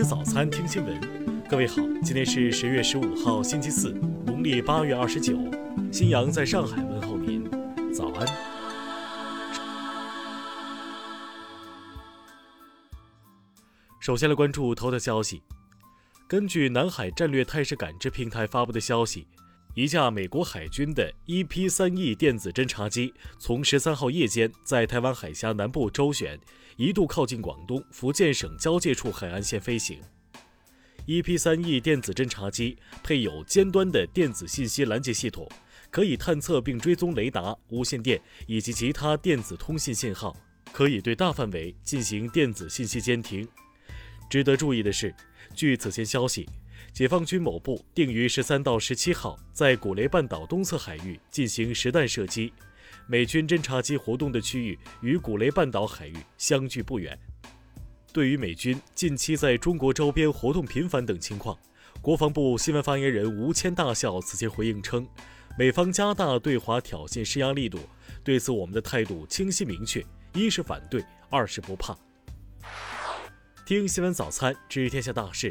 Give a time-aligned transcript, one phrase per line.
[0.00, 0.98] 吃早餐，听新闻。
[1.46, 3.90] 各位好，今天是十月十五号，星期四，
[4.24, 5.36] 农历八月二十九。
[5.92, 7.44] 新阳在上海问候您，
[7.92, 8.26] 早安。
[14.00, 15.42] 首先来关注头条消息。
[16.26, 19.26] 根据南海战略态势感知平台发布的消息。
[19.74, 26.38] 一架美国海军的 EP-3E 电子侦察机从十三号夜间在台湾海峡南部周旋，
[26.76, 30.00] 一度靠近广东、福建省交界处海岸线飞行。
[31.06, 35.48] EP-3E 电子侦察机配有尖端的电子信息拦截系统，
[35.88, 40.36] 可以探测并追踪雷达、无线电以及其他电子通信信号，
[40.72, 43.46] 可以对大范围进行电子信息监听。
[44.28, 45.14] 值得注意的是，
[45.54, 46.48] 据此前消息。
[46.92, 52.52] 解放军某部定于十三到十七号在古雷半岛东侧海域进行实弹射击，
[53.06, 57.18] 美军侦察机活动的区域与古雷半岛海域相距不远。
[58.12, 61.56] 对于美军近期在中国周边活动频繁等情况，
[62.02, 65.06] 国防部新闻发言人吴谦大校此前回应称，
[65.56, 67.78] 美方加大对华挑衅施压力度，
[68.24, 70.04] 对此我们的态度清晰明确：
[70.34, 71.96] 一是反对，二是不怕。
[73.64, 75.50] 听新闻早餐知天下大事。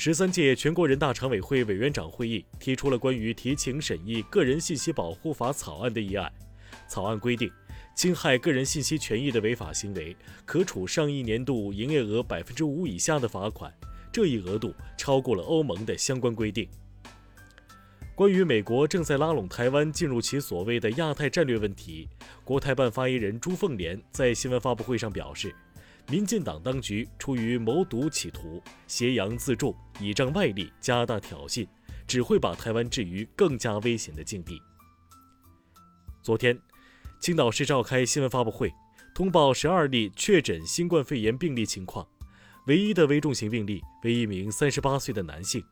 [0.00, 6.32] 十三届全国人大常委会委员长会议提出了关于提请审议《个人信息保护法》草案的议案。
[6.86, 7.50] 草案规定，
[7.96, 13.74] 侵害个人信息权益的违法行为，可处上一年度营业额百分之五以下的罚款，
[14.12, 16.68] 这一额度超过了欧盟的相关规定。
[18.14, 22.08] 关于美国正在拉拢台湾进入其所谓的亚太战略问题，
[22.44, 25.52] 国台办发言人朱凤莲在新闻发布会上表示。
[26.10, 31.68] 民进党当局出于谋独企图、挟洋自重、倚仗外力加大挑衅，
[32.06, 34.58] 只会把台湾置于更加危险的境地。
[36.22, 36.58] 昨天，
[37.20, 38.72] 青岛市召开新闻发布会，
[39.14, 42.08] 通报十二例确诊新冠肺炎病例情况，
[42.68, 45.62] 唯一的危重型病例为一名三十八岁的男性。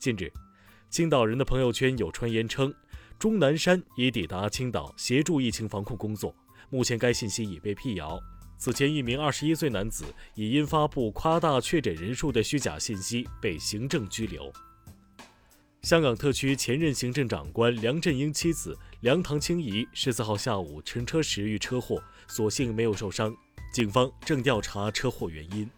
[0.00, 0.32] 近日，
[0.90, 2.74] 青岛人的朋友圈有传言称，
[3.20, 6.34] 钟南山已抵达青岛协助疫情防控工作，
[6.70, 8.20] 目前该信息已被辟谣。
[8.58, 14.52] 此前，一名二十一岁男子已因发布夸大确诊人数的虚假信息被行政拘留。
[15.82, 23.32] 香港特区前任行政长官梁振英妻子梁唐青怡十四号下午乘车时遇车祸，所幸没有受伤。
[23.72, 25.70] 警方正调查车祸原因。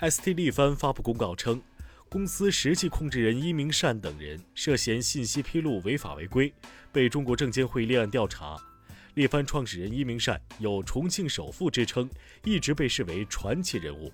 [0.00, 1.62] ST 力帆发布公告称，
[2.10, 6.52] 公司实际控制人伊明善等人涉嫌信息披露违法违规，
[6.92, 8.56] 被中国证监会立案调查。
[9.14, 12.10] 力帆创始人伊明善有“重庆首富”之称，
[12.42, 14.12] 一直被视为传奇人物。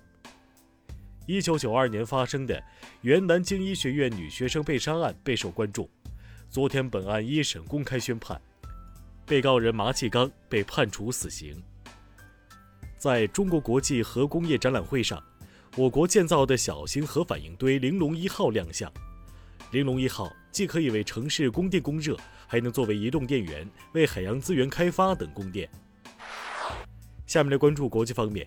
[1.25, 2.61] 一九九二年发生的
[3.01, 5.89] 原南京医学院女学生被杀案备受关注。
[6.49, 8.39] 昨天，本案一审公开宣判，
[9.25, 11.61] 被告人马启刚被判处死刑。
[12.97, 15.23] 在中国国际核工业展览会上，
[15.77, 18.91] 我国建造的小型核反应堆“玲珑一号”亮相。
[19.71, 22.17] “玲珑一号”既可以为城市供电供热。
[22.47, 25.69] 还能作为移动电源，为海洋资源开发等供电。
[27.25, 28.45] 下面来关注国际方面。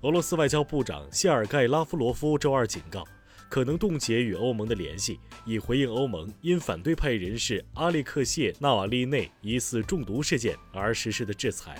[0.00, 3.06] 俄罗斯外交部长谢尔盖·拉夫罗夫周二警告，
[3.48, 11.78] 可能冻结与欧盟的联系，以回应欧盟因反对派人士阿列克谢·纳瓦利内疑似中毒事件而实施的制裁。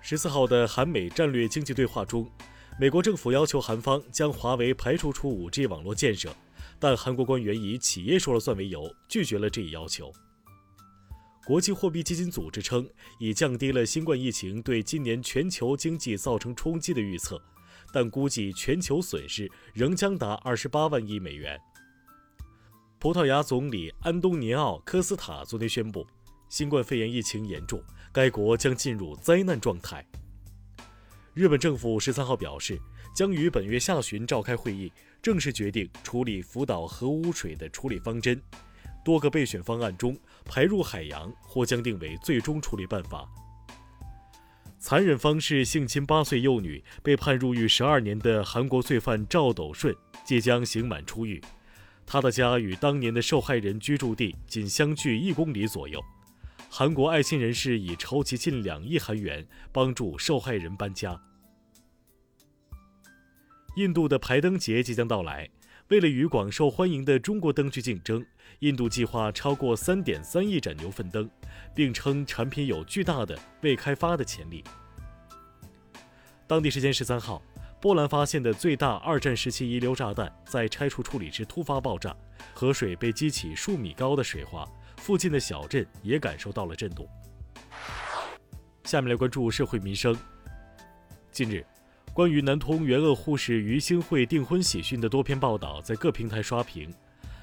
[0.00, 2.30] 十四号的韩美战略经济对话中，
[2.78, 6.32] 美国政府要求韩方将华为排除出 5G 网络建设。
[6.80, 10.10] 但韩国官员以企业说了算为由，拒绝了这一要求。
[11.46, 17.40] 国际货币基金组织称，已降低了新冠疫情对今年全球经济造成冲击的预测，
[17.92, 21.60] 但估计全球损失仍将达二十八万亿美元。
[22.98, 26.06] 葡萄牙总理安东尼奥·科斯塔昨天宣布，
[26.48, 30.06] 新冠肺炎疫情严重，该国将进入灾难状态。
[31.32, 32.76] 日本政府十三号表示，
[33.14, 34.92] 将于本月下旬召开会议。
[35.22, 38.40] 正式决定处理福岛核污水的处理方针，
[39.04, 43.28] 多个备选方案中，排入海洋或将定为最终处理办法。
[44.78, 49.94] 残忍方式性侵八岁幼女，被判入狱十二年的韩国罪犯赵斗顺
[50.24, 51.40] 即将刑满出狱。
[52.06, 56.02] 他的家与当年的受害人居住地仅相距一公里左右。
[56.72, 61.20] 韩国爱心人士已筹集近两亿韩元，帮助受害人搬家。
[63.74, 65.50] 印度的排灯节即将到来，
[65.88, 68.24] 为了与广受欢迎的中国灯具竞争，
[68.60, 71.28] 印度计划超过三点三亿盏牛粪灯，
[71.74, 74.62] 并称产品有巨大的未开发的潜力。
[76.46, 77.42] 当地时间十三号，
[77.80, 82.16] 波兰发现的最大二战时期遗留炸弹在拆除处理时突发爆炸，
[82.54, 84.64] 河水被激起数米高的水花，
[85.00, 87.08] 附近的小镇也感受到了震动。
[88.84, 90.16] 下面来关注社会民生，
[91.32, 91.64] 近日。
[92.12, 96.92] 关于南通援鄂护士于新慧订婚喜讯的多篇报道在各平台刷屏。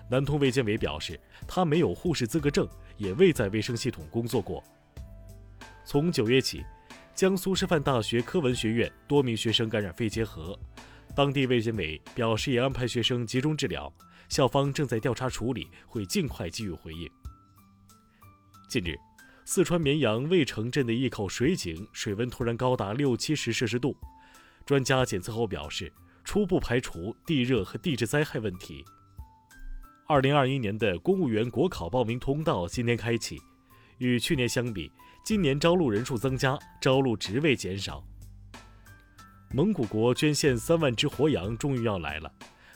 [0.09, 2.67] 南通卫健委表示，他没有护士资格证，
[2.97, 4.63] 也未在卫生系统工作过。
[5.83, 6.63] 从九月起，
[7.15, 10.57] 江苏师范大学科文学院多名学生感染肺结核，
[11.15, 13.91] 当地卫健委表示也安排学生集中治疗，
[14.29, 17.09] 校方正在调查处理，会尽快给予回应。
[18.67, 18.99] 近日，
[19.45, 23.95] 四川绵阳渭城镇的一口水井水温突然高达六七十摄氏度。
[24.65, 25.89] 专家检测后表示，
[26.25, 28.83] 初步排除地热和地质灾害问题。
[30.05, 33.39] 二零二一年的公务员国考报名通道今天开启，
[33.99, 34.91] 与去年相比，
[35.23, 38.03] 今年招录人数增加，招录职位减少。
[39.53, 42.29] 蒙古国捐献三万只活羊终于要来了，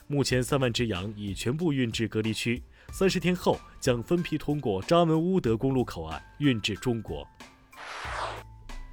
[0.06, 2.62] 目前三万只羊已全部运至隔离区，
[2.92, 7.26] 三十天后将分批通过扎门乌德公路口岸运至中国。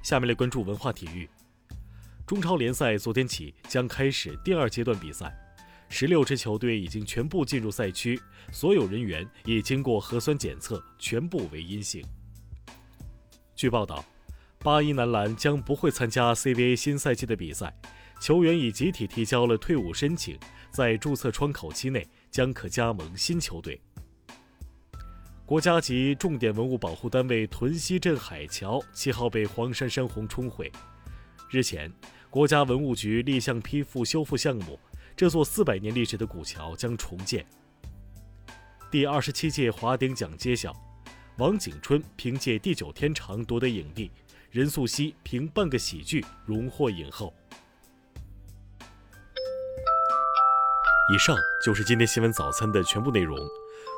[0.02, 1.28] 下面来关注文化体育。
[2.26, 5.30] 中超联赛昨天起将开始第二阶段比赛，
[5.90, 8.18] 十六支球队已经全部进入赛区，
[8.50, 12.02] 所有人员已经过核酸检测，全部为阴性。
[13.54, 14.02] 据报道，
[14.60, 17.70] 八一男篮将不会参加 CBA 新赛季的比赛，
[18.18, 20.38] 球员已集体提交了退伍申请，
[20.70, 23.78] 在注册窗口期内将可加盟新球队。
[25.50, 30.70] 国家级重点文物保护单位屯溪镇海桥七号被黄山山洪冲毁，
[31.48, 31.92] 日前。
[32.30, 34.78] 国家文物局立项批复修复项目，
[35.16, 37.44] 这座四百年历史的古桥将重建。
[38.92, 40.72] 第二十七届华鼎奖揭晓，
[41.38, 44.08] 王景春凭借《地久天长》夺得影帝，
[44.52, 47.34] 任素汐凭《半个喜剧》荣获影后。
[51.12, 51.36] 以上
[51.66, 53.36] 就是今天新闻早餐的全部内容。